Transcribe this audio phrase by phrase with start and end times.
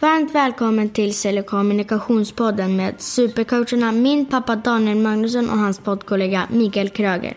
[0.00, 6.48] Varmt välkommen till Sälj och kommunikationspodden med supercoacherna min pappa Daniel Magnusson och hans poddkollega
[6.50, 7.36] Mikael Kröger.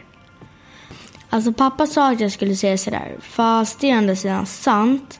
[1.29, 5.19] Alltså pappa sa att jag skulle säga sådär, fast det är ändå sidan sant.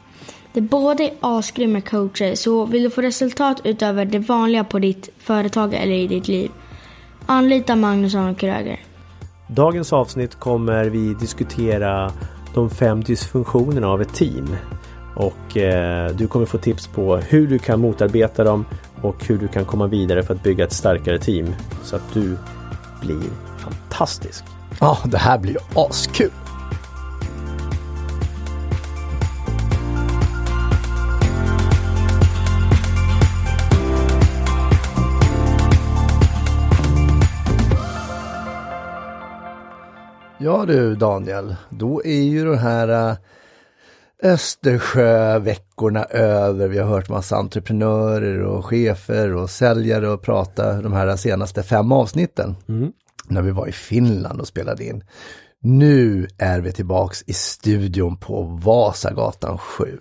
[0.54, 5.10] Det båda är asgrymma coacher, så vill du få resultat utöver det vanliga på ditt
[5.17, 6.51] företag eller i ditt liv,
[7.26, 8.79] anlita Magnusson och Kröger.
[9.47, 12.12] Dagens avsnitt kommer vi diskutera
[12.53, 14.55] de fem dysfunktionerna av ett team.
[15.15, 18.66] Och eh, du kommer få tips på hur du kan motarbeta dem
[19.02, 22.38] och hur du kan komma vidare för att bygga ett starkare team så att du
[23.02, 24.43] blir fantastisk.
[24.79, 26.31] Ja, det här blir ju askul.
[40.43, 43.16] Ja du Daniel, då är ju den här eh,
[44.23, 46.67] Östersjöveckorna över.
[46.67, 51.91] Vi har hört massa entreprenörer och chefer och säljare och prata de här senaste fem
[51.91, 52.55] avsnitten.
[52.67, 52.92] Mm.
[53.27, 55.03] När vi var i Finland och spelade in.
[55.59, 59.99] Nu är vi tillbaks i studion på Vasagatan 7.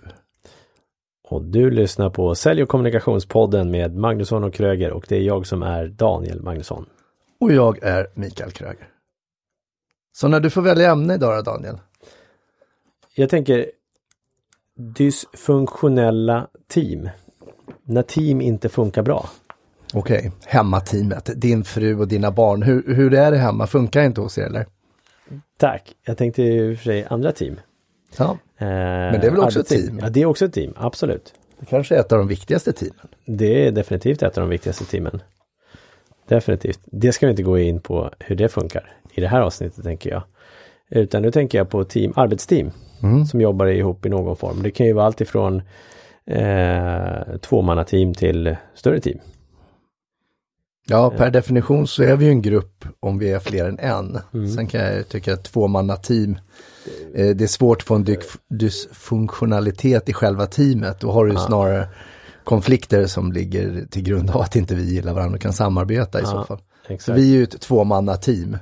[1.29, 5.47] Och du lyssnar på Sälj och kommunikationspodden med Magnusson och Kröger och det är jag
[5.47, 6.85] som är Daniel Magnusson.
[7.39, 8.87] Och jag är Mikael Kröger.
[10.13, 11.77] Så när du får välja ämne idag då, Daniel?
[13.15, 13.65] Jag tänker
[14.81, 17.09] dysfunktionella team.
[17.83, 19.29] När team inte funkar bra.
[19.93, 20.31] Okej, okay.
[20.45, 22.61] hemmateamet, din fru och dina barn.
[22.61, 23.67] Hur, hur är det hemma?
[23.67, 24.65] Funkar inte hos er eller?
[25.57, 25.95] Tack.
[26.05, 27.59] Jag tänkte i och för sig andra team.
[28.17, 29.99] Ja, eh, men det är väl också ett team?
[30.01, 31.33] Ja, det är också ett team, absolut.
[31.59, 33.07] Det kanske är ett av de viktigaste teamen?
[33.25, 35.21] Det är definitivt ett av de viktigaste teamen.
[36.27, 36.79] Definitivt.
[36.85, 40.09] Det ska vi inte gå in på hur det funkar i det här avsnittet tänker
[40.09, 40.23] jag.
[40.89, 42.71] Utan nu tänker jag på team, arbetsteam
[43.03, 43.25] Mm.
[43.25, 44.63] som jobbar ihop i någon form.
[44.63, 45.61] Det kan ju vara allt ifrån
[46.25, 49.17] eh, tvåmannateam till större team.
[50.87, 54.19] Ja, per definition så är vi ju en grupp om vi är fler än en.
[54.33, 54.47] Mm.
[54.49, 56.37] Sen kan jag tycka att tvåmannateam,
[57.15, 58.05] eh, det är svårt att få en
[58.49, 60.99] dysfunktionalitet i själva teamet.
[60.99, 61.45] Då har du ju Ja.
[61.45, 61.87] snarare
[62.43, 66.21] konflikter som ligger till grund av att inte vi gillar varandra och kan samarbeta i
[66.23, 66.61] Ja, så fall.
[66.87, 67.17] Så Exakt.
[67.17, 68.57] vi är ju ett tvåmannateam.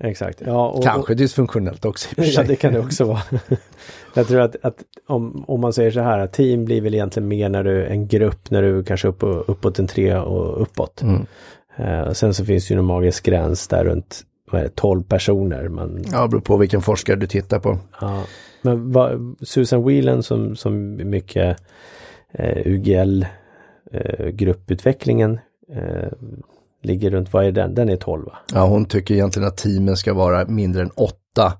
[0.00, 0.42] Exakt.
[0.46, 3.22] Ja, och, Kanske dysfunktionellt också Ja, det kan det också vara.
[4.14, 4.76] Jag tror att, att
[5.06, 8.08] om, om man säger så här, att team blir väl egentligen mer när du en
[8.08, 11.02] grupp, när du kanske är upp, uppåt en tre och uppåt.
[11.02, 11.26] Mm.
[12.08, 15.02] Och sen så finns det ju en magisk gräns där runt vad är det, 12
[15.02, 15.68] personer.
[15.68, 17.78] Man, Ja, det beror på vilken forskare du tittar på.
[18.00, 18.22] ja.
[18.62, 21.62] Men vad, Susan Whelan som, som mycket
[22.32, 23.26] eh, UGL
[23.92, 25.38] eh, grupputvecklingen
[25.72, 26.08] eh,
[26.82, 27.74] ligger runt, vad är den?
[27.74, 28.38] Den är 12 va?
[28.54, 31.52] Ja, hon tycker egentligen att teamen ska vara mindre än åtta.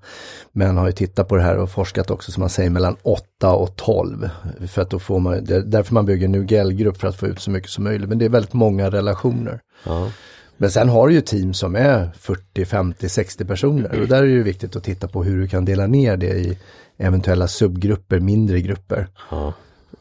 [0.51, 3.53] Men har ju tittat på det här och forskat också som man säger mellan åtta
[3.53, 4.29] och 12.
[4.67, 7.27] För att då får man, det är därför man bygger en UGL-grupp för att få
[7.27, 8.09] ut så mycket som möjligt.
[8.09, 9.59] Men det är väldigt många relationer.
[9.85, 10.11] Ja.
[10.57, 14.01] Men sen har du ju team som är 40, 50, 60 personer.
[14.01, 16.33] Och där är det ju viktigt att titta på hur du kan dela ner det
[16.33, 16.57] i
[16.97, 19.07] eventuella subgrupper, mindre grupper.
[19.31, 19.53] ja.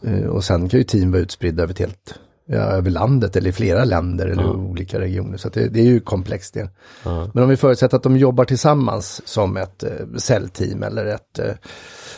[0.05, 2.15] Eh, Och sen kan ju team vara utspridda över ett helt,
[2.53, 4.51] ja, över landet eller i flera länder eller Ja.
[4.53, 5.37] olika regioner.
[5.37, 6.69] Så det, det är ju komplext det.
[7.05, 7.31] ja.
[7.35, 11.53] Men om vi förutsätter att de jobbar tillsammans som ett eh, säljteam eller ett eh,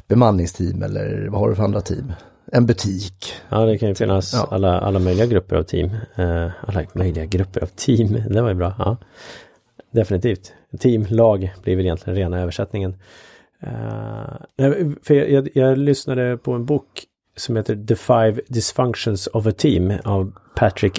[0.08, 2.12] bemanningsteam eller vad har du för andra team?
[2.52, 3.34] En butik.
[3.48, 4.48] Ja, det kan ju finnas Ja.
[4.50, 5.90] alla, alla möjliga grupper av team.
[6.16, 8.74] Eh, alla möjliga grupper av team, det var ju bra.
[8.78, 8.96] Ja.
[9.92, 10.52] Definitivt.
[10.80, 12.96] Team, lag blir väl egentligen rena översättningen.
[14.58, 16.86] Nej, för jag, jag, jag lyssnade på en bok
[17.36, 20.98] som heter The Five Dysfunctions of a Team av Patrick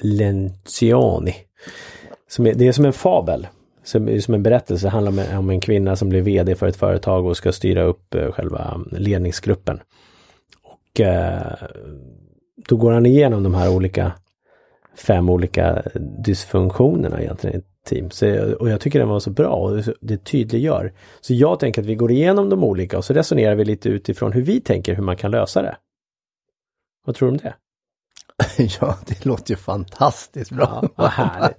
[0.00, 1.34] Lencioni.
[2.28, 3.46] Som är, det är som en fabel.
[3.84, 6.66] Som, som en berättelse, det handlar om, en- om en kvinna som blir vd för
[6.66, 9.80] ett företag och ska styra upp eh, själva ledningsgruppen.
[10.62, 11.52] Och eh,
[12.68, 14.12] då går han igenom de här olika
[15.06, 15.82] fem olika
[16.24, 18.10] dysfunktionerna egentligen team.
[18.10, 20.92] Så, och jag tycker den var så bra och det- tydliggör.
[21.20, 24.32] Så jag tänker att vi går igenom de olika och så resonerar vi lite utifrån
[24.32, 25.76] hur vi tänker hur man kan lösa det.
[27.06, 27.54] Vad tror du om det?
[28.80, 30.88] ja, det låter ju fantastiskt bra.
[30.96, 31.12] Ja.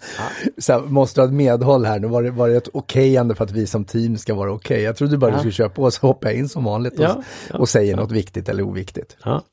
[0.67, 0.79] Ja.
[0.79, 2.07] Måste du ha ett medhåll här nu?
[2.07, 4.81] Var det, var det ett okejande för att vi som team ska vara okej?
[4.81, 5.35] Jag trodde bara Ja.
[5.35, 7.95] du skulle köra på så hoppar jag in som vanligt och, Ja, ja, och säger
[7.95, 9.17] något viktigt eller oviktigt.
[9.23, 9.43] Ja,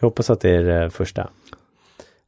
[0.00, 1.30] jag hoppas att det är det första.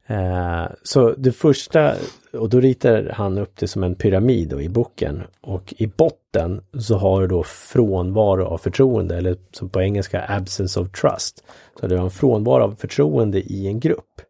[0.07, 1.93] Eh, så det första,
[2.33, 5.23] och då ritar han upp det som en pyramid då, i boken.
[5.41, 10.79] Och i botten så har du då frånvaro av förtroende, eller som på engelska absence
[10.79, 11.43] of trust.
[11.79, 14.21] Så du har en frånvaro av förtroende i en grupp.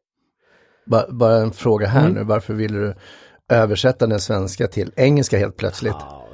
[0.85, 2.13] Ba, bara en fråga här Mm.
[2.13, 2.93] nu, varför vill du
[3.49, 5.95] översätta den svenska till engelska helt plötsligt?
[5.99, 6.27] Ja,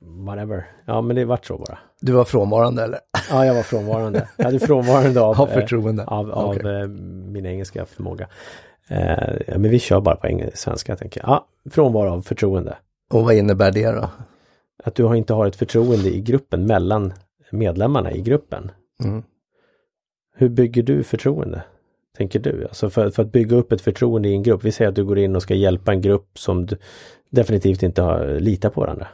[0.00, 0.66] whatever.
[0.86, 1.78] Ja, men det vart så bara.
[2.00, 3.00] Du var frånvarande eller?
[3.30, 4.28] Ja, jag var frånvarande.
[4.36, 6.02] Jag hade frånvarande av, Av förtroende?
[6.02, 6.80] eh, av, av Okej.
[6.80, 6.86] eh,
[7.32, 8.28] min engelska förmåga.
[8.88, 11.28] Eh, men vi kör bara på engelska, svenska tänker jag.
[11.30, 12.76] Ja, frånvaro av förtroende.
[13.12, 14.10] Och vad innebär det då?
[14.84, 17.12] Att du har inte har ett förtroende i gruppen mellan
[17.50, 18.70] medlemmarna i gruppen.
[19.04, 19.22] Mm.
[20.36, 21.62] Hur bygger du förtroende?
[22.16, 22.64] Tänker du?
[22.64, 24.64] Alltså för, för att bygga upp ett förtroende i en grupp.
[24.64, 26.76] Vi säger att du går in och ska hjälpa en grupp som du
[27.30, 29.06] definitivt inte har, litar på varandra.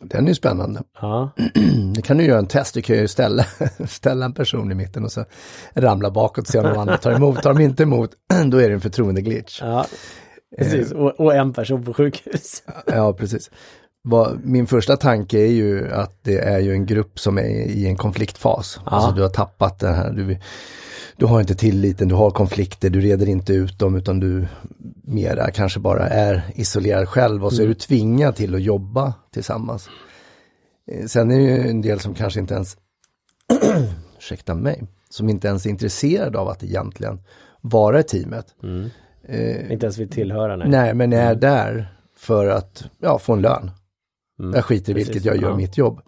[0.00, 0.82] Den är ju spännande.
[1.00, 1.30] Ja,
[1.94, 3.46] Det kan du göra en test, du kan ju ställa,
[3.88, 5.24] ställa en person i mitten och så
[5.74, 7.42] ramla bakåt och se om de andra tar emot.
[7.42, 8.10] Tar de inte emot,
[8.46, 9.60] då är det en förtroendeglitch.
[9.62, 9.86] ja
[10.58, 10.92] precis.
[10.92, 12.62] Och, och en person på sjukhus.
[12.86, 13.50] Ja, precis.
[14.42, 17.96] Min första tanke är ju att det är ju en grupp som är i en
[17.96, 18.80] konfliktfas.
[18.84, 18.90] Ja.
[18.90, 20.38] Alltså du har tappat det här, du,
[21.16, 24.46] du har inte tilliten, du har konflikter, du reder inte ut dem utan du
[25.04, 29.88] mera kanske bara är isolerad själv och så är du tvingad till att jobba tillsammans.
[30.90, 32.76] Eh, Sen är det ju en del som kanske inte ens,
[34.18, 37.20] ursäkta mig, som inte ens är intresserad av att egentligen
[37.60, 38.46] vara i teamet.
[38.62, 38.90] Mm.
[39.28, 40.68] Eh, Inte ens vill tillhöra, nej.
[40.68, 43.70] Nej, men är där för att ja, få en lön.
[44.38, 44.54] Mm.
[44.54, 45.56] Jag skiter i Precis, vilket jag gör ja.
[45.56, 46.00] mitt jobb.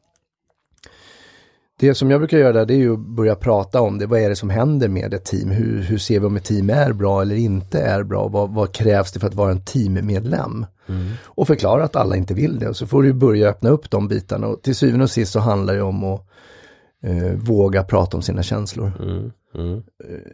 [1.80, 4.06] Det som jag brukar göra där det är ju att börja prata om det.
[4.06, 5.50] Vad är det som händer med ett team?
[5.50, 8.28] Hur, hur ser vi om ett team är bra eller inte är bra?
[8.28, 10.66] Vad, vad krävs det för att vara en teammedlem?
[10.86, 11.06] Mm.
[11.25, 12.69] Och förklara att alla inte vill det.
[12.69, 14.46] Och så får du börja öppna upp de bitarna.
[14.46, 16.26] Och till syvende och sist så handlar det om att
[17.02, 18.92] eh, våga prata om sina känslor.
[19.02, 19.32] Mm.
[19.54, 19.82] Mm.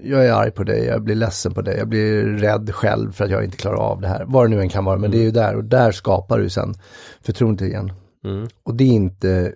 [0.02, 3.24] Jag är arg på dig, jag blir ledsen på dig, jag blir rädd själv för
[3.24, 4.24] att jag inte klarar av det här.
[4.28, 6.50] Vad det nu än kan vara, men det är ju där och där skapar du
[6.50, 6.74] sen
[7.22, 7.92] förtroende igen.
[8.24, 8.48] Mm.
[8.62, 9.54] Och det är inte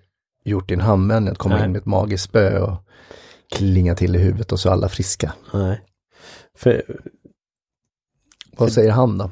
[0.49, 1.65] gjort i en handvändning att komma Nej.
[1.65, 2.77] in med ett magiskt spö och
[3.57, 5.33] klinga till i huvudet och så alla friska.
[5.55, 5.81] Nej.
[6.57, 6.83] För
[8.57, 9.31] Vad säger han då?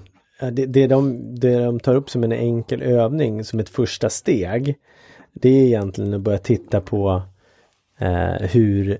[0.52, 4.76] Det, det, de, det de tar upp som en enkel övning, som ett första steg,
[5.32, 7.22] det är egentligen att börja titta på
[7.98, 8.98] eh, hur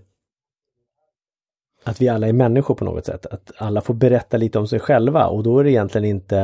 [1.85, 3.27] att vi alla är människor på något sätt.
[3.27, 6.39] Att alla får berätta lite om sig själva och då är det egentligen inte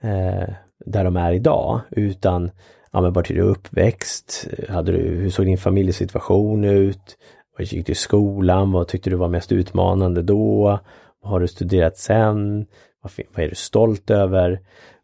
[0.00, 0.54] eh,
[0.86, 2.50] där de är idag utan
[2.92, 4.48] ja, men vart är du uppväxt?
[4.68, 7.16] Hade du, hur såg din familjesituation ut?
[7.58, 8.72] Vad gick du i skolan?
[8.72, 10.78] Vad tyckte du var mest utmanande då?
[11.22, 12.66] Vad har du studerat sen?
[13.02, 14.60] Vad, vad är du stolt över?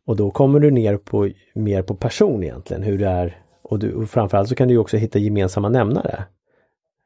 [0.07, 3.37] Och då kommer du ner på mer på person egentligen, hur det är.
[3.63, 6.25] Och, du, och framförallt så kan du också hitta gemensamma nämnare.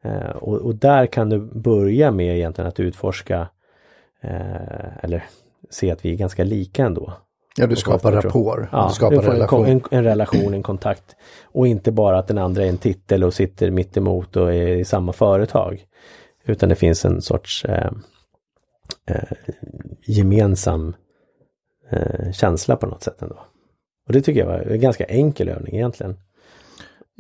[0.05, 3.49] Eh, och, och där kan du börja med egentligen att utforska
[4.21, 5.25] eh, eller
[5.71, 7.13] se att vi är ganska lika ändå.
[7.61, 9.65] Ja, du skapar rapport, Ja, du skapar du får relation.
[9.65, 11.17] En, en, en relation, en kontakt.
[11.45, 14.67] Och inte bara att den andra är en titel och sitter mitt emot och är
[14.67, 15.85] i samma företag.
[16.45, 17.91] Utan det finns en sorts eh,
[19.07, 19.37] eh,
[20.07, 20.95] gemensam
[21.91, 23.39] eh, känsla på något sätt ändå.
[24.07, 26.17] Och det tycker jag var en ganska enkel övning egentligen.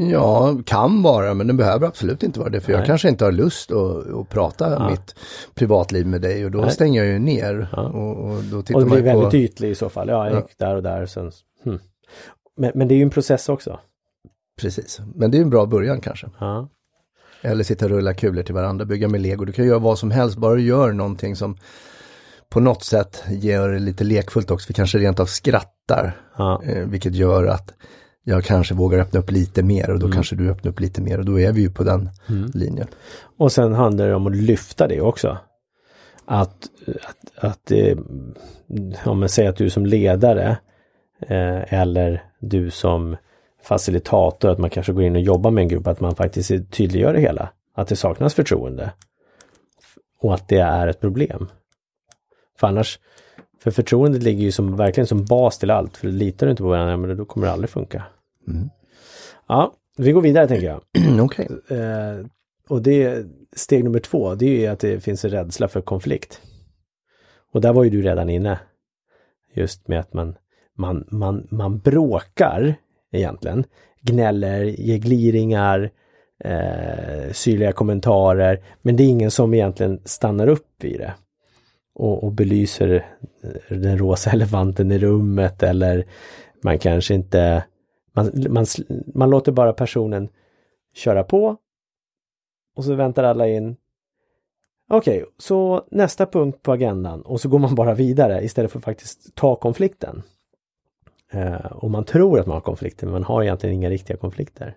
[0.02, 2.60] Ja, kan vara, men det behöver absolut inte vara det.
[2.60, 2.86] För jag Nej.
[2.86, 4.90] kanske inte har lust att, att prata Ja.
[4.90, 5.14] mitt
[5.54, 6.70] privatliv med dig och då Nej.
[6.70, 7.68] stänger jag ju ner.
[7.72, 7.82] Ja.
[7.82, 9.36] Och, och då Och tittar det man blir väldigt på...
[9.36, 10.08] ytlig i så fall.
[10.08, 10.40] Ja, jag Ja.
[10.40, 11.06] gick där och där.
[11.06, 11.32] Sen,
[11.64, 11.78] hmm.
[12.56, 13.78] men, men det är ju en process också.
[14.60, 16.26] Precis, men det är en bra början kanske.
[16.40, 16.68] Ja.
[17.42, 19.44] Eller sitta och rulla kulor till varandra, bygga med lego.
[19.44, 21.56] Du kan göra vad som helst, bara du gör någonting som
[22.48, 24.68] på något sätt gör det lite lekfullt också.
[24.68, 26.62] Vi kanske rent av skrattar, Ja.
[26.64, 27.72] eh, vilket gör att
[28.24, 31.18] jag kanske vågar öppna upp lite mer och då kanske du öppnar upp lite mer
[31.18, 32.10] och då är vi ju på den
[32.54, 32.88] linjen.
[33.38, 35.38] Och sen handlar det om att lyfta det också.
[36.24, 36.68] Att,
[37.36, 37.72] att, att
[39.06, 40.58] om man säger att du som ledare
[41.20, 43.16] eh, eller du som
[43.62, 47.12] facilitator, att man kanske går in och jobbar med en grupp, att man faktiskt tydliggör
[47.12, 47.48] det hela.
[47.74, 48.92] Att det saknas förtroende.
[50.20, 51.48] Och att det är ett problem.
[52.58, 52.98] För annars,
[53.62, 55.96] för förtroendet ligger ju som, verkligen som bas till allt.
[55.96, 58.02] För litar du inte på varandra, men då kommer det aldrig funka.
[58.48, 58.68] Mm.
[59.48, 60.80] Ja, vi går vidare tänker jag.
[61.24, 62.26] Okej, Eh,
[62.68, 63.26] och det
[63.56, 66.40] steg nummer två, det är ju att det finns en rädsla för konflikt.
[67.52, 68.58] Och där var ju du redan inne.
[69.54, 70.36] Just med att man,
[70.76, 72.74] man, man, man bråkar
[73.12, 73.64] egentligen.
[74.02, 75.90] Gnäller, ger gliringar,
[76.44, 78.64] eh, syrliga kommentarer.
[78.82, 81.14] Men det är ingen som egentligen stannar upp i det.
[82.00, 83.06] Och, och belyser
[83.68, 86.06] den rosa elefanten i rummet eller
[86.62, 87.64] man kanske inte
[88.12, 88.66] man, man,
[89.14, 90.28] man låter bara personen
[90.94, 91.56] köra på
[92.76, 93.76] och så väntar alla in.
[94.88, 98.84] Okej, så nästa punkt på agendan och så går man bara vidare istället för att
[98.84, 100.22] faktiskt ta konflikten.
[101.32, 104.76] Eh, och man tror att man har konflikter men man har egentligen inga riktiga konflikter.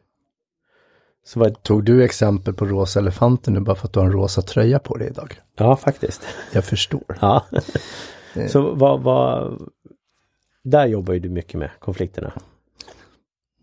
[1.26, 4.12] Så vad, tog du exempel på rosa elefanten nu bara för att du har en
[4.12, 5.42] rosa tröja på dig idag?
[5.56, 6.22] ja faktiskt.
[6.54, 7.18] Jag förstår.
[7.22, 7.46] Ja.
[8.50, 9.62] så vad, vad,
[10.64, 12.34] där jobbar ju du mycket med konflikterna.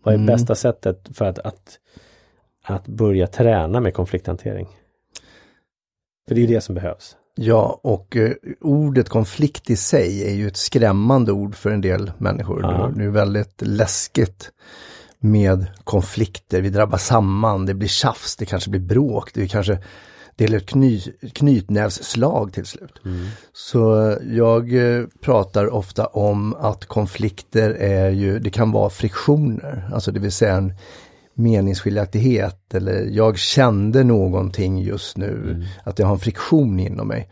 [0.03, 0.27] Vad är Mm.
[0.27, 1.79] bästa sättet för att, att,
[2.63, 4.67] att börja träna med konflikthantering?
[6.27, 7.17] För det är ju det som behövs.
[7.35, 12.11] Ja, och eh, ordet konflikt i sig är ju ett skrämmande ord för en del
[12.17, 12.61] människor.
[12.61, 12.91] Ja.
[12.95, 14.51] Det är väldigt läskigt
[15.23, 16.61] med konflikter.
[16.61, 19.77] Vi drabbas samman, det blir tjafs, det kanske blir bråk, det kanske
[20.35, 21.01] det är ett kny,
[21.33, 23.01] knytnävsslag till slut.
[23.53, 29.89] Så eh, jag eh, pratar ofta om att konflikter är ju, det kan vara friktioner,
[29.93, 30.73] alltså det vill säga en
[31.33, 37.29] meningsskiljaktighet eller jag kände någonting just nu, att jag har en friktion inom mig.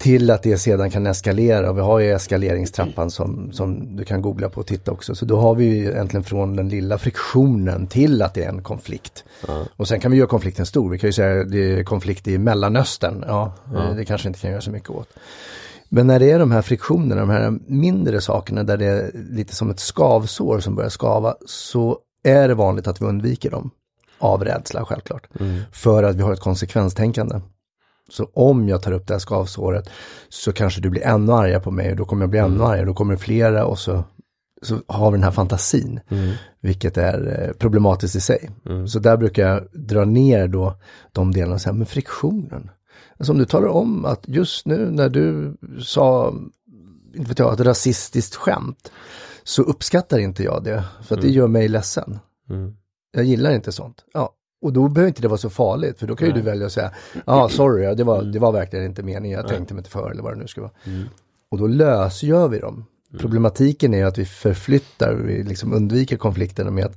[0.00, 4.22] Till att det sedan kan eskalera och vi har ju eskaleringstrappan som, som du kan
[4.22, 5.14] googla på och titta också.
[5.14, 8.62] Så då har vi ju egentligen från den lilla friktionen till att det är en
[8.62, 9.24] konflikt.
[9.76, 10.90] Och sen kan vi göra konflikten stor.
[10.90, 13.24] Vi kan ju säga att det är konflikt i Mellanöstern.
[13.26, 15.08] Ja, eh, det kanske inte kan göra så mycket åt.
[15.88, 19.54] Men när det är de här friktionerna, de här mindre sakerna där det är lite
[19.54, 23.70] som ett skavsår som börjar skava, så är det vanligt att vi undviker dem.
[24.18, 25.26] Av rädsla självklart.
[25.72, 27.40] För att vi har ett konsekvenstänkande.
[28.10, 29.90] Så om jag tar upp det här skavsåret
[30.28, 32.86] så kanske du blir ännu argare på mig och då kommer jag bli ännu argare,
[32.86, 34.04] då kommer det flera och så,
[34.62, 36.00] så har vi den här fantasin.
[36.60, 38.50] Vilket är eh, problematiskt i sig.
[38.88, 40.74] Så där brukar jag dra ner då
[41.12, 42.70] de delarna och säga, men friktionen.
[43.18, 46.34] Alltså om du talar om att just nu när du sa,
[47.14, 48.92] inte vet jag, ett rasistiskt skämt.
[49.44, 52.18] Så uppskattar inte jag det, för att det gör mig ledsen.
[52.50, 52.76] Mm.
[53.12, 54.04] Jag gillar inte sånt.
[54.12, 54.34] Ja,
[54.64, 56.72] och då behöver inte det vara så farligt, för då kan ju du välja att
[56.72, 56.90] säga,
[57.26, 60.22] ja sorry, det var, det var verkligen inte meningen, jag tänkte mig inte för eller
[60.22, 60.72] vad det nu ska vara.
[61.50, 62.84] Och då lösgör vi dem.
[63.18, 66.96] Problematiken är att vi förflyttar, vi liksom undviker konflikterna med att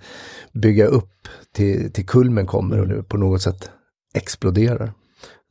[0.51, 3.69] bygga upp till, till kulmen kommer och det på något sätt
[4.13, 4.91] exploderar.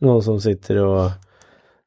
[0.01, 1.11] Någon som sitter och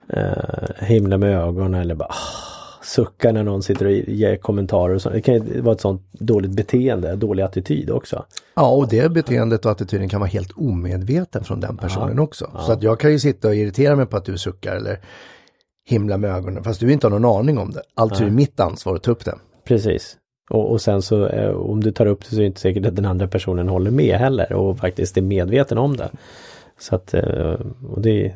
[0.10, 4.96] eh, himlar med ögonen eller bara ah, suckar när någon sitter och ger kommentarer.
[4.96, 5.10] Och så.
[5.10, 8.26] Det kan ju vara ett sånt dåligt beteende, dålig attityd också.
[8.60, 12.52] Ja, och det beteendet och attityden kan vara helt omedveten från den personen också.
[12.66, 15.00] Så att jag kan ju sitta och irritera mig på att du suckar eller
[15.86, 17.82] himla med ögonen, fast du inte har någon aning om det.
[17.96, 19.36] Alltså är det mitt ansvar att ta upp det.
[19.66, 20.18] Precis.
[20.50, 22.86] Och, och sen så eh, om du tar upp det så är det inte säkert
[22.86, 26.10] att den andra personen håller med heller och faktiskt är medveten om det.
[26.80, 27.56] Så att, eh,
[27.90, 28.36] och det,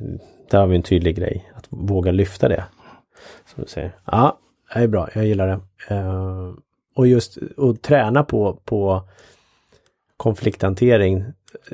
[0.52, 2.64] där har vi en tydlig grej, att våga lyfta det.
[3.54, 3.96] Som du säger.
[4.06, 4.40] Ja,
[4.74, 5.60] det är bra, jag gillar det.
[5.96, 6.54] Eh,
[6.96, 9.04] och just att träna på, på
[10.18, 11.26] konflikthantering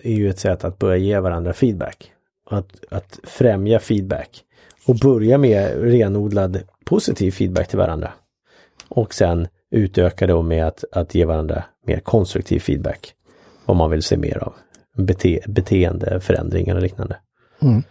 [0.04, 2.12] är ju ett sätt att börja ge varandra feedback.
[2.50, 4.44] Att, att främja feedback.
[4.88, 8.12] Och börja med renodlad positiv feedback till varandra.
[8.90, 13.14] Och sen utöka då med att, att ge varandra mer konstruktiv feedback.
[13.66, 14.54] Vad man vill se mer av.
[14.98, 17.18] Bete, beteendeförändringar och liknande.
[17.62, 17.84] Mm.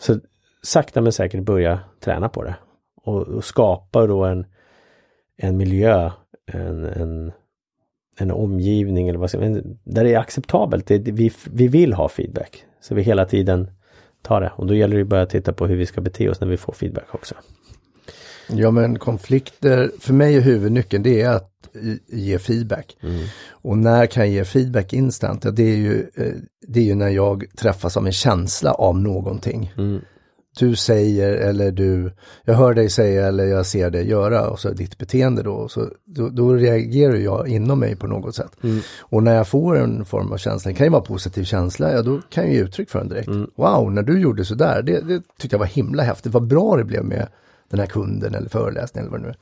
[0.00, 0.18] Så
[0.62, 2.56] sakta men säkert börja träna på det.
[3.02, 4.46] Och, och skapa då en,
[5.36, 6.10] en miljö,
[6.46, 7.32] en, en,
[8.18, 9.38] en omgivning eller vad ska
[9.84, 10.86] där det är acceptabelt.
[10.86, 12.64] Det, vi, vi vill ha feedback.
[12.80, 13.70] Så vi hela tiden
[14.22, 14.52] tar det.
[14.56, 16.56] Och då gäller det att börja titta på hur vi ska bete oss när vi
[16.56, 17.34] får feedback också.
[18.50, 21.52] Ja men konflikter, för mig är huvudnyckeln det är att
[22.06, 22.96] ge feedback.
[23.50, 25.44] Och när kan jag ge feedback instant?
[25.44, 26.32] Ja, det, är ju, eh,
[26.66, 29.72] det är ju när jag träffas av en känsla av någonting.
[30.58, 32.12] Du säger eller du,
[32.44, 35.68] jag hör dig säga eller jag ser dig göra och så ditt beteende då.
[35.68, 38.52] Så, då, då reagerar jag inom mig på något sätt.
[39.00, 42.02] Och när jag får en form av känsla, det kan ju vara positiv känsla, ja
[42.02, 43.28] då kan jag ge uttryck för den direkt.
[43.56, 46.84] Wow, när du gjorde sådär, det, det tyckte jag var himla häftigt, vad bra det
[46.84, 47.28] blev med
[47.70, 49.36] den här kunden eller föreläsningen eller vad det nu är.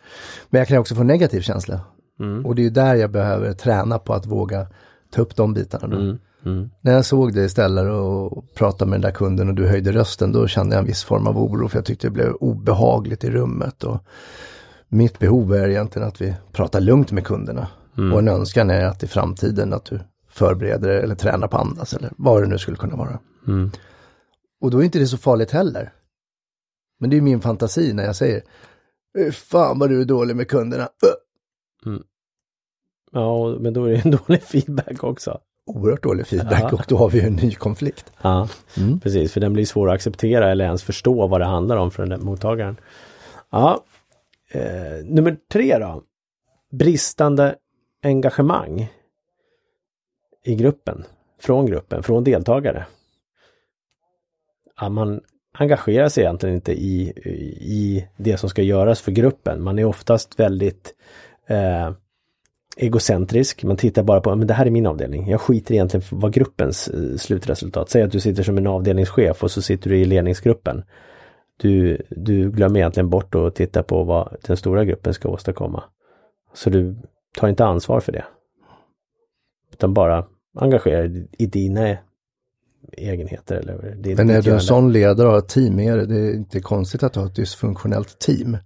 [0.50, 1.80] Men jag kan också få negativ känsla.
[2.44, 4.66] Och det är ju där jag behöver träna på att våga
[5.10, 5.86] ta upp de bitarna.
[5.86, 6.16] Då.
[6.80, 10.32] När jag såg dig istället och pratade med den där kunden och du höjde rösten,
[10.32, 13.30] då kände jag en viss form av oro för jag tyckte det blev obehagligt i
[13.30, 13.84] rummet.
[13.84, 13.98] Och
[14.88, 17.68] mitt behov är egentligen att vi pratar lugnt med kunderna.
[18.12, 22.10] Och en önskan är att i framtiden att du förbereder eller tränar på andas eller
[22.16, 23.18] vad det nu skulle kunna vara.
[24.60, 25.92] Och då är inte det så farligt heller.
[27.00, 28.42] Men det är min fantasi när jag säger
[29.18, 30.82] "Fy Fan vad du är dålig med kunderna.
[30.82, 31.90] Öh!
[33.12, 35.38] Ja, men då är det en dålig feedback också.
[35.66, 36.72] Oerhört dålig feedback Ja.
[36.72, 38.12] och då har vi en ny konflikt.
[38.22, 38.48] Ja,
[39.02, 39.32] precis.
[39.32, 42.24] För den blir svår att acceptera eller ens förstå vad det handlar om för den
[42.24, 42.76] mottagaren.
[43.50, 43.84] Ja,
[44.50, 46.02] eh, nummer tre då.
[46.72, 47.54] Bristande
[48.02, 48.88] engagemang
[50.44, 51.04] i gruppen,
[51.40, 52.86] från gruppen, från deltagare.
[54.80, 55.20] Ja, man
[55.58, 57.00] engagerar sig egentligen inte i,
[57.60, 59.62] i det som ska göras för gruppen.
[59.62, 60.94] Man är oftast väldigt
[61.46, 61.90] eh,
[62.76, 63.64] egocentrisk.
[63.64, 65.28] Man tittar bara på, men det här är min avdelning.
[65.28, 67.90] Jag skiter egentligen vad gruppens eh, slutresultat.
[67.90, 70.84] Säg att du sitter som en avdelningschef och så sitter du i ledningsgruppen.
[71.56, 75.84] Du, du glömmer egentligen bort att titta på vad den stora gruppen ska åstadkomma.
[76.54, 76.96] Så du
[77.38, 78.24] tar inte ansvar för det.
[79.72, 81.96] Utan bara engagera dig i dina
[82.92, 83.56] egenheter.
[83.56, 86.18] Eller din, Men är du en sån ledare och har ett team med dig, det
[86.18, 88.56] är inte konstigt att har ett dysfunktionellt team.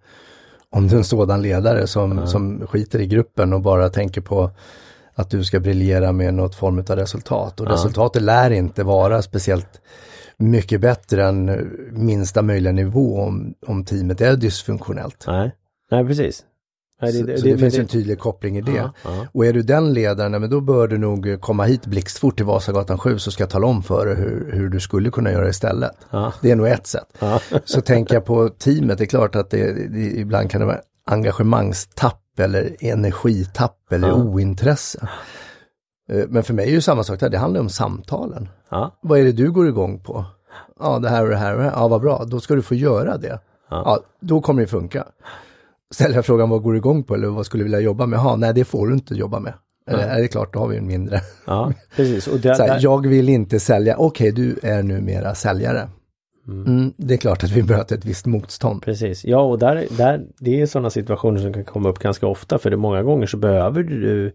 [0.72, 4.50] Om du är en sådan ledare som, som skiter i gruppen och bara tänker på
[5.14, 7.60] att du ska briljera med något form av resultat.
[7.60, 9.80] Och resultatet lär inte vara speciellt
[10.36, 15.24] mycket bättre än minsta möjliga nivå om, om teamet är dysfunktionellt.
[15.26, 15.54] Nej,
[15.90, 16.44] nej precis.
[17.02, 18.72] Nej, så så det, men finns en tydlig koppling i det.
[18.72, 19.26] Ja, ja.
[19.32, 22.98] Och är du den ledaren, men då bör du nog komma hit blixtfort till Vasagatan
[22.98, 25.92] 7 så ska jag tala om för dig hur, hur du skulle kunna göra istället.
[26.10, 26.32] Ja.
[26.42, 27.22] Det är nog ett sätt.
[27.64, 30.80] Så tänker jag på teamet, det är klart att det, det, ibland kan det vara
[31.06, 35.08] engagemangstapp eller energitapp eller ointresse.
[36.12, 38.48] Eh, Men för mig är det ju samma sak där, det handlar om samtalen.
[39.02, 40.24] Vad är det du går igång på?
[40.80, 41.72] Ja, det här och det här och det här.
[41.76, 43.40] Ja, vad bra, då ska du få göra det.
[43.70, 45.06] Ja, då kommer det funka.
[45.94, 48.16] Ställer jag frågan vad går du igång på eller vad skulle du vilja jobba med?
[48.16, 49.52] Ja, nej det får du inte jobba med.
[49.86, 51.20] Eller är det klart, då har vi en mindre.
[51.46, 52.26] ja precis.
[52.26, 55.88] Och där, Så här, jag vill inte sälja, okej du är numera säljare.
[56.48, 58.82] Mm, det är klart att vi möter ett visst motstånd.
[58.82, 62.58] Precis, ja och där, där, det är sådana situationer som kan komma upp ganska ofta
[62.58, 64.32] för det många gånger så behöver du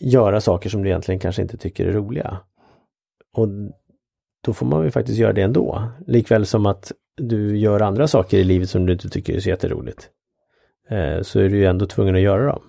[0.00, 2.38] göra saker som du egentligen kanske inte tycker är roliga.
[3.36, 3.48] Och
[4.44, 5.82] då får man ju faktiskt göra det ändå.
[6.06, 9.48] Likväl som att du gör andra saker i livet som du inte tycker är så
[9.48, 10.08] jätteroligt.
[10.88, 12.62] Eh, så är du ju ändå tvungen att göra dem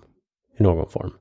[0.60, 1.12] i någon form.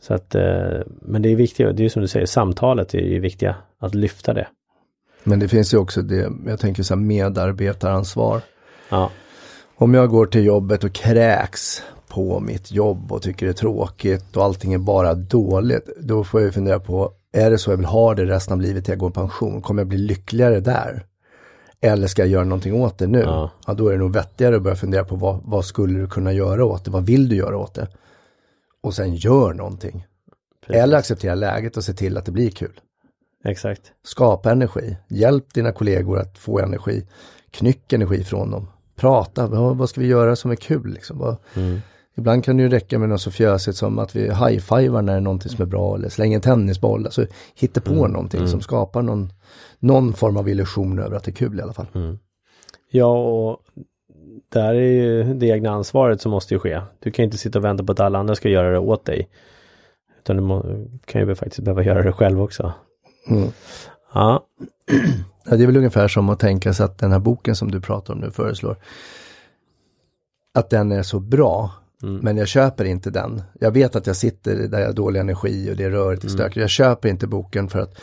[0.00, 3.20] Så att, eh, men det är viktigt, det är som du säger, samtalet är ju
[3.20, 4.46] viktiga, att lyfta det.
[5.24, 8.40] Men det finns ju också det, jag tänker så här medarbetaransvar.
[8.88, 9.10] Ja,
[9.76, 14.36] Om jag går till jobbet och kräks på mitt jobb och tycker det är tråkigt
[14.36, 17.76] och allting är bara dåligt, då får jag ju fundera på, är det så jag
[17.76, 19.62] vill ha det resten av livet till jag går i pension?
[19.62, 21.04] Kommer jag bli lyckligare där?
[21.84, 23.18] Eller ska jag göra någonting åt det nu?
[23.18, 23.50] Ja.
[23.66, 26.32] Ja, då är det nog vettigare att börja fundera på vad, vad skulle du kunna
[26.32, 26.90] göra åt det?
[26.90, 27.88] Vad vill du göra åt det?
[28.80, 30.06] Och sen gör någonting.
[30.66, 30.82] precis.
[30.82, 32.80] Eller acceptera läget och se till att det blir kul.
[33.44, 33.82] Exakt.
[34.04, 34.96] Skapa energi.
[35.08, 37.06] Hjälp dina kollegor att få energi.
[37.50, 38.66] Knyck energi från dem.
[38.96, 40.92] Prata, vad, ska vi göra som är kul?
[40.92, 41.18] Liksom?
[41.18, 41.36] Vad,
[42.16, 45.18] Ibland kan det ju räcka med något så fjösigt som att vi high-fivar när det
[45.18, 47.04] är någonting som är bra eller slänger en tennisboll.
[47.04, 49.32] Alltså hitta på någonting som skapar någon,
[49.78, 51.86] någon form av illusion över att det är kul i alla fall.
[52.90, 53.58] Ja, och
[54.48, 56.80] där är ju det egna ansvaret som måste ju ske.
[56.98, 59.28] Du kan inte sitta och vänta på att alla andra ska göra det åt dig.
[60.18, 62.72] Utan du må, kan ju faktiskt behöva göra det själv också.
[63.28, 63.48] Mm.
[64.14, 64.46] Ja,
[65.44, 67.80] Ja, det är väl ungefär som att tänka sig att den här boken som du
[67.80, 68.76] pratar om nu föreslår,
[70.54, 71.70] att den är så bra,
[72.04, 73.42] men jag köper inte den.
[73.60, 76.30] Jag vet att jag sitter där jag har dålig energi och det är rörigt och
[76.30, 76.56] stökigt.
[76.56, 77.94] Jag köper inte boken för att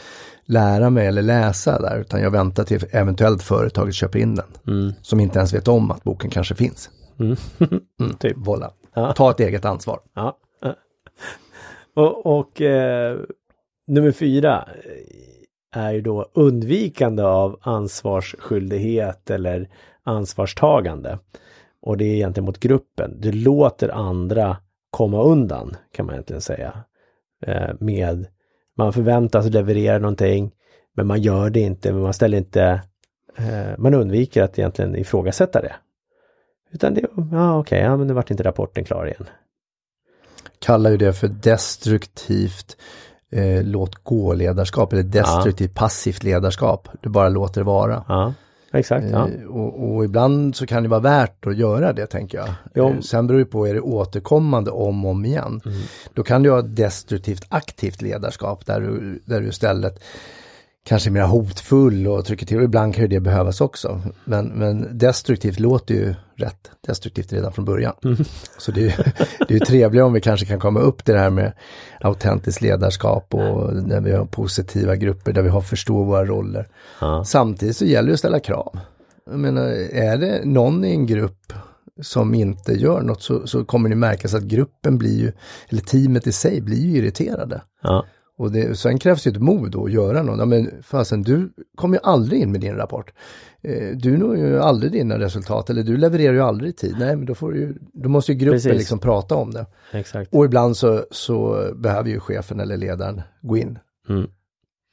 [0.46, 4.94] lära mig eller läsa där, utan jag väntar till eventuellt företaget köper in den.
[5.02, 6.90] Som inte ens vet om att boken kanske finns.
[7.20, 7.36] Mm,
[8.20, 8.38] Typ.
[8.38, 8.72] Voilà.
[8.94, 9.14] Ja.
[9.14, 10.00] Ta ett eget ansvar.
[10.16, 10.38] ja.
[11.96, 13.18] Och, och eh,
[13.88, 14.68] nummer fyra
[15.76, 19.70] är ju då undvikande av ansvarsskyldighet eller
[20.04, 21.20] ansvarstagande.
[21.82, 23.22] Och det är egentligen mot gruppen.
[23.22, 24.58] Du låter andra
[24.90, 26.84] komma undan kan man egentligen säga.
[27.46, 28.28] Eh, med
[28.78, 30.52] man förväntas leverera någonting
[30.96, 32.82] men man gör det inte, men man ställer inte
[33.38, 35.76] eh, man undviker att egentligen ifrågasätta det.
[36.72, 39.26] Utan det, ja okej, ja men nu vart inte rapporten klar igen.
[40.60, 42.78] Kallar ju det för destruktivt
[43.32, 46.90] eh, låt gå-ledarskap eller destruktivt passivt ledarskap.
[47.02, 48.06] Du bara låter det vara.
[48.08, 48.34] Ja,
[48.74, 49.06] exakt.
[49.12, 49.28] Ja.
[49.30, 52.50] Eh, Och, och ibland så kan det vara värt att göra det tänker jag.
[52.76, 52.90] Jo.
[52.90, 55.62] Eh, Sen beror det på, är det återkommande om och om igen.
[55.66, 55.78] Mm.
[56.14, 60.04] Då kan du ha destruktivt aktivt ledarskap där du, där du istället
[60.86, 62.58] kanske mer hotfull och trycker till.
[62.58, 64.02] Och ibland kan ju det behövas också.
[64.26, 67.94] Men, men destruktivt låter ju rätt destruktivt redan från början.
[68.04, 68.18] Mm.
[68.58, 69.04] Så det är, ju-
[69.48, 71.54] det är ju trevligt om vi kanske kan komma upp till det här med
[72.02, 76.68] autentiskt ledarskap och när vi har positiva grupper där vi har förstår våra roller.
[77.02, 77.24] Ja.
[77.26, 78.80] Samtidigt så gäller det att ställa krav.
[79.26, 81.54] Jag menar, är det någon i en grupp
[82.02, 85.32] som inte gör något så, så kommer det märkas att gruppen blir ju,
[85.70, 87.62] eller teamet i sig blir ju irriterade.
[87.84, 88.06] Ja.
[88.42, 90.40] Och det, sen krävs ju ett mod att göra något.
[90.40, 93.14] Ja, men fasen, du kommer ju aldrig in med din rapport.
[93.62, 96.96] Eh, du når ju aldrig dina resultat eller du levererar ju aldrig i tid.
[97.00, 98.74] Nej, men då, får du då måste ju gruppen Precis.
[98.74, 99.66] liksom prata om det.
[99.92, 100.34] Exakt.
[100.34, 103.80] Och ibland så, så behöver ju chefen eller ledaren gå in.
[104.10, 104.22] Mm.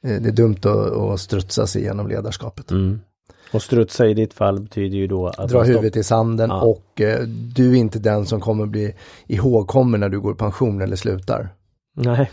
[0.03, 2.71] Eh, det är dumt att, att strutsa sig igenom ledarskapet.
[2.71, 2.99] Mm.
[3.53, 6.61] Och strutsa i ditt fall betyder ju då att Dra huvudet i sanden Ja.
[6.61, 7.21] och eh,
[7.55, 8.93] du är inte den som kommer bli
[9.27, 11.49] ihågkommen när du går i pension eller slutar.
[11.95, 12.31] Nej.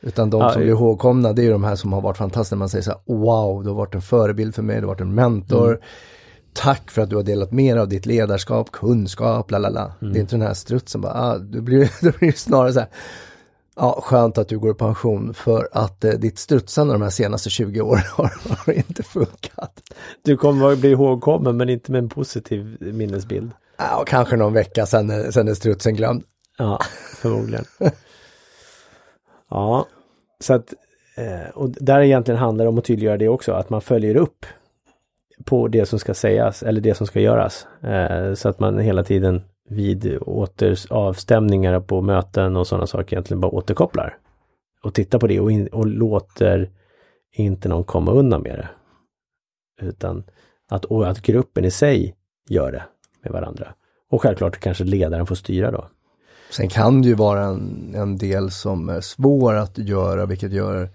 [0.00, 0.64] Utan de Ja, som eh.
[0.64, 2.56] blir ihågkomna det är ju de här som har varit fantastiska.
[2.56, 5.00] Man säger så här, wow, du har varit en förebild för mig, du har varit
[5.00, 5.68] en mentor.
[5.68, 5.80] Mm.
[6.52, 9.92] Tack för att du har delat mer av ditt ledarskap, kunskap, la la la.
[10.00, 10.12] Mm.
[10.12, 12.88] Det är inte den här strutsen bara, ah, du blir, blir snarare så här,
[13.76, 17.50] Ja, skönt att du går i pension för att eh, ditt strutsande de här senaste
[17.50, 19.80] 20 åren har, har inte funkat.
[20.22, 23.50] Du kommer att bli ihågkommen men inte med en positiv minnesbild.
[23.76, 26.22] Ja, kanske någon vecka sen, sen är strutsen glömd.
[26.58, 26.78] Ja,
[27.16, 27.64] förmodligen.
[29.50, 29.86] ja,
[30.40, 30.74] så att
[31.16, 34.46] eh, och där egentligen handlar det om att tydliggöra det också, att man följer upp
[35.44, 37.66] på det som ska sägas eller det som ska göras.
[37.82, 40.18] Eh, så att man hela tiden vid
[40.90, 44.16] avstämningar på möten och sådana saker egentligen bara återkopplar.
[44.82, 46.70] Och tittar på det och, in, och låter
[47.32, 48.68] inte någon komma undan med det.
[49.86, 50.24] Utan
[50.68, 52.14] att, och att gruppen i sig
[52.48, 52.82] gör det
[53.22, 53.74] med varandra.
[54.10, 55.86] Och självklart kanske ledaren får styra då.
[56.50, 60.90] Sen kan det ju vara en, en del som är svår att göra, vilket gör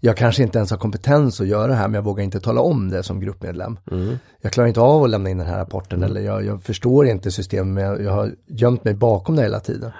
[0.00, 2.60] jag kanske inte ens har kompetens att göra det här men jag vågar inte tala
[2.60, 3.78] om det som gruppmedlem.
[3.90, 4.18] Mm.
[4.40, 6.10] Jag klarar inte av att lämna in den här rapporten mm.
[6.10, 9.60] eller jag, jag, förstår inte systemet men jag, jag har gömt mig bakom det hela
[9.60, 9.90] tiden.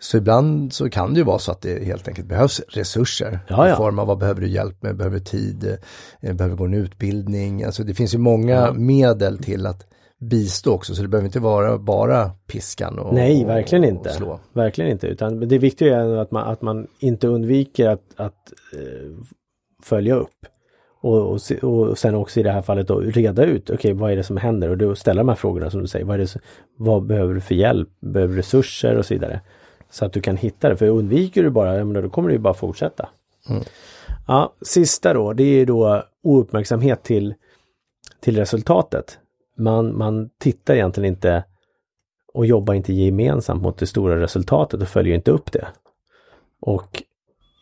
[0.00, 3.40] Så ibland så kan det ju vara så att det helt enkelt behövs resurser.
[3.48, 3.74] Ja, ja.
[3.74, 5.78] I form av vad behöver du hjälp med, behöver tid,
[6.20, 7.64] eh, behöver gå en utbildning.
[7.64, 8.72] Alltså det finns ju många ja.
[8.72, 9.86] medel till att
[10.20, 14.10] bistå också så det behöver inte vara bara piskan och Nej, verkligen och, inte.
[14.10, 14.40] slå.
[14.52, 19.24] Verkligen inte, utan det viktiga är att man, att man inte undviker att, att eh,
[19.82, 20.46] följa upp.
[21.02, 24.12] Och, och, och sen också i det här fallet då reda ut, okej okay, vad
[24.12, 24.68] är det som händer?
[24.68, 26.04] Och då ställa de här frågorna som du säger.
[26.04, 26.36] Vad, är det,
[26.76, 27.88] vad behöver du för hjälp?
[28.00, 29.40] Behöver resurser och så vidare?
[29.90, 30.76] Så att du kan hitta det.
[30.76, 33.08] För undviker du bara, då kommer det ju bara fortsätta.
[33.48, 33.62] Mm.
[34.26, 37.34] Ja, sista då, det är då ouppmärksamhet till,
[38.20, 39.18] till resultatet.
[39.60, 41.44] Man, man tittar egentligen inte
[42.34, 45.66] och jobbar inte gemensamt mot det stora resultatet och följer inte upp det.
[46.60, 47.02] Och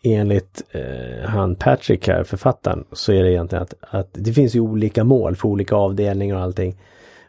[0.03, 4.61] enligt eh, han Patrick här, författaren, så är det egentligen att, att det finns ju
[4.61, 6.77] olika mål för olika avdelningar och allting.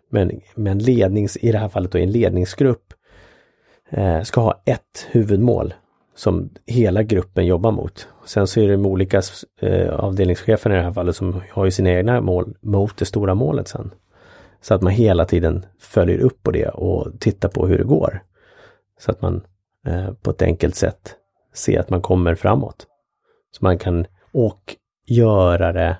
[0.09, 2.93] Men, men lednings, i det här fallet då en ledningsgrupp
[3.89, 5.73] eh, ska ha ett huvudmål
[6.15, 8.07] som hela gruppen jobbar mot.
[8.25, 9.21] Sen så är det de olika
[9.61, 13.35] eh, avdelningscheferna i det här fallet som har ju sina egna mål mot det stora
[13.35, 13.91] målet sen.
[14.61, 18.23] Så att man hela tiden följer upp på det och tittar på hur det går.
[18.99, 19.43] Så att man
[19.85, 21.15] eh, på ett enkelt sätt
[21.53, 22.87] ser att man kommer framåt.
[23.51, 25.97] Så man kan, och göra det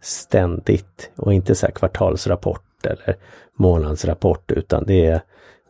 [0.00, 3.16] ständigt och inte så kvartalsrapport eller
[3.56, 5.20] månadsrapport utan det är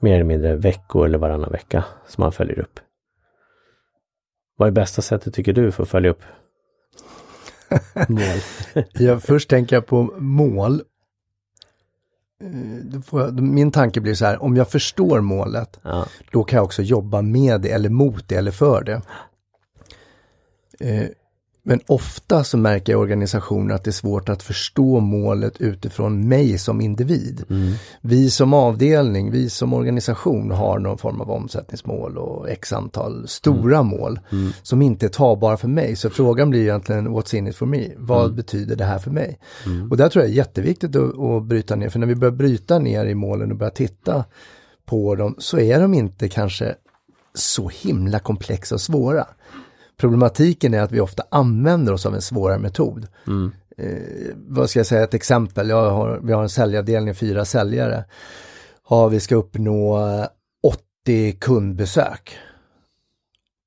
[0.00, 2.80] mer eller mindre veckor eller varannan vecka som man följer upp.
[4.56, 6.22] Vad är bästa sättet tycker du för att följa upp
[8.08, 8.38] mål?
[8.92, 10.82] ja, först tänker jag på mål.
[12.44, 16.06] Eh, min tanke blir så här, om jag förstår målet, ja.
[16.32, 19.02] då kan jag också jobba med det eller mot det eller för det.
[20.80, 21.08] Eh,
[21.68, 26.28] men ofta så märker jag i organisationer att det är svårt att förstå målet utifrån
[26.28, 27.44] mig som individ.
[27.50, 27.72] Mm.
[28.00, 33.78] Vi som avdelning, vi som organisation har någon form av omsättningsmål och x antal stora
[33.78, 33.86] mm.
[33.86, 34.52] mål mm.
[34.62, 35.96] som inte är tagbara för mig.
[35.96, 37.88] Så frågan blir egentligen what's in it for me?
[37.96, 38.36] Vad mm.
[38.36, 39.38] betyder det här för mig?
[39.66, 39.90] Mm.
[39.90, 42.78] Och där tror jag är jätteviktigt att, att bryta ner, för när vi börjar bryta
[42.78, 44.24] ner i målen och börjar titta
[44.86, 46.74] på dem så är de inte kanske
[47.34, 49.26] så himla komplexa och svåra.
[49.98, 53.06] Problematiken är att vi ofta använder oss av en svårare metod.
[53.26, 53.52] Mm.
[53.78, 58.04] Eh, vad ska jag säga, ett exempel, jag har, vi har en säljavdelning, fyra säljare.
[58.90, 59.98] Ja, vi ska uppnå
[61.02, 62.38] 80 kundbesök.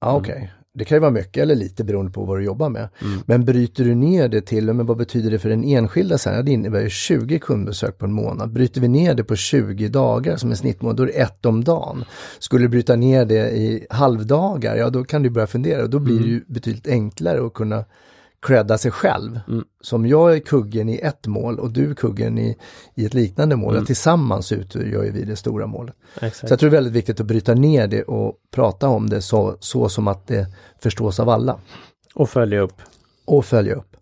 [0.02, 0.48] Ja, Okej, okay.
[0.74, 2.90] Det kan ju vara mycket eller lite beroende på vad du jobbar med.
[3.02, 3.20] Mm.
[3.26, 6.36] Men bryter du ner det till, men vad betyder det för den enskilda sen?
[6.36, 8.52] Ja, det innebär ju 20 kundbesök på en månad.
[8.52, 11.64] Bryter vi ner det på 20 dagar som en snittmånad, då är det ett om
[11.64, 12.06] dagen.
[12.40, 16.00] Skulle du bryta ner det i halvdagar, ja då kan du börja fundera och då
[16.00, 16.24] blir mm.
[16.24, 17.86] det ju betydligt enklare att kunna
[18.42, 19.40] credda sig själv.
[19.48, 19.66] Mm.
[19.82, 22.58] Som jag är kuggen i ett mål och du är kuggen i,
[22.96, 23.74] i ett liknande mål.
[23.74, 23.86] Mm.
[23.86, 25.96] Tillsammans utgör vi det stora målet.
[26.16, 26.48] Exakt.
[26.48, 29.22] Så jag tror det är väldigt viktigt att bryta ner det och prata om det
[29.22, 30.48] så, så som att det
[30.80, 31.60] förstås av alla.
[32.16, 32.82] Och följa upp.
[33.26, 33.96] Och följa upp.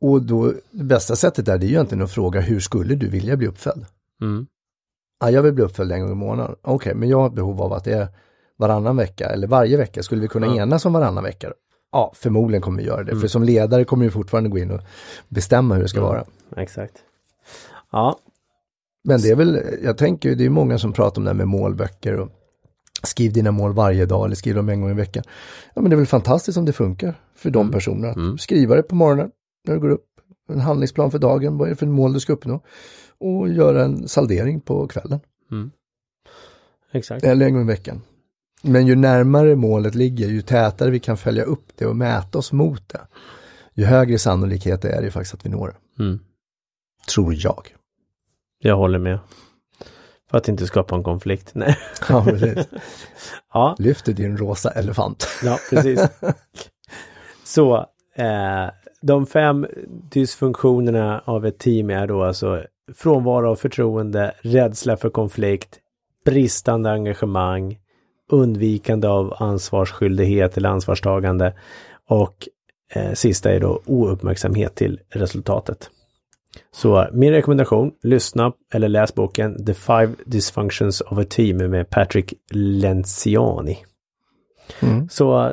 [0.00, 3.08] Och då, det bästa sättet är det är ju egentligen att fråga hur skulle du
[3.08, 3.86] vilja bli uppföljd?
[4.22, 4.46] Mm.
[5.20, 6.56] Ja, jag vill bli uppföljd en gång i månaden.
[6.62, 8.08] Okej, okay, men jag har behov av att det är
[8.56, 10.02] varannan vecka eller varje vecka.
[10.02, 11.52] Skulle vi kunna enas om varannan vecka?
[11.96, 13.10] Ja, förmodligen kommer vi göra det.
[13.10, 13.20] Mm.
[13.20, 14.80] För som ledare kommer vi fortfarande gå in och
[15.28, 16.08] bestämma hur det ska mm.
[16.08, 16.24] vara.
[16.56, 16.94] Exakt.
[17.92, 18.18] Ja.
[19.04, 21.48] Men det är väl, jag tänker, det är många som pratar om det här med
[21.48, 22.28] målböcker och
[23.02, 25.24] skriv dina mål varje dag eller skriv dem en gång i veckan.
[25.74, 27.72] Ja men det är väl fantastiskt om det funkar för de mm.
[27.72, 28.38] personerna att mm.
[28.38, 29.30] skriva det på morgonen
[29.66, 30.06] när du går upp.
[30.48, 32.60] En handlingsplan för dagen, vad är det för mål du ska uppnå?
[33.18, 35.20] Och göra en saldering på kvällen.
[35.50, 35.70] Mm.
[36.92, 37.24] Exakt.
[37.24, 38.02] Eller en gång i veckan.
[38.66, 42.52] Men ju närmare målet ligger, ju tätare vi kan följa upp det och mäta oss
[42.52, 43.00] mot det,
[43.74, 46.02] ju högre sannolikhet är det faktiskt att vi når det.
[46.02, 46.20] Mm.
[47.08, 47.74] Tror jag.
[48.58, 49.18] Jag håller med.
[50.30, 51.50] För att inte skapa en konflikt.
[51.54, 51.78] Nej.
[52.08, 52.68] Ja, precis.
[53.52, 53.76] ja.
[53.78, 55.28] Lyfter din rosa elefant.
[55.44, 56.00] ja, precis.
[57.44, 57.76] Så
[58.14, 58.70] eh,
[59.02, 59.66] de fem
[60.10, 65.78] dysfunktionerna av ett team är då alltså frånvaro av förtroende, rädsla för konflikt,
[66.24, 67.78] bristande engagemang,
[68.30, 71.54] undvikande av ansvarsskyldighet eller ansvarstagande
[72.08, 72.48] och
[72.94, 75.90] eh, sista är då ouppmärksamhet till resultatet.
[76.72, 82.32] Så min rekommendation, lyssna eller läs boken The Five Dysfunctions of a Team med Patrick
[82.50, 83.78] Lenciani.
[84.80, 85.08] Mm.
[85.08, 85.52] Så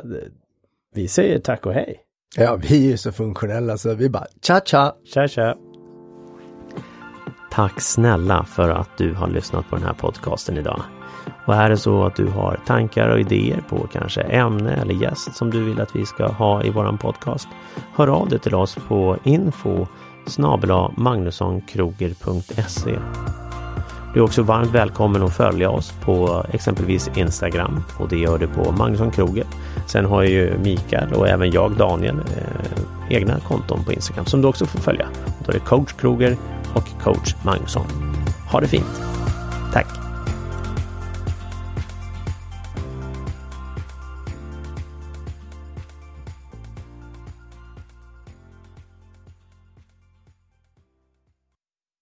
[0.94, 2.00] vi säger tack och hej.
[2.36, 4.94] Ja, vi är så funktionella så vi bara tja tja!
[5.04, 5.56] Tja tja!
[7.54, 10.82] Tack snälla för att du har lyssnat på den här podcasten idag.
[11.44, 15.36] Och är det så att du har tankar och idéer på kanske ämne eller gäst
[15.36, 17.48] som du vill att vi ska ha i våran podcast.
[17.94, 19.86] Hör av dig till oss på info
[20.96, 22.98] magnussonkroger.se
[24.14, 28.46] Du är också varmt välkommen att följa oss på exempelvis Instagram och det gör du
[28.46, 29.46] på Magnusson Kroger.
[29.86, 32.22] Sen har ju Mikael och även jag, Daniel, eh,
[33.08, 35.08] egna konton på Instagram som du också får följa.
[35.44, 36.36] Då är det coach Kroger
[36.74, 37.86] och coach Magnusson.
[38.50, 39.13] Ha det fint!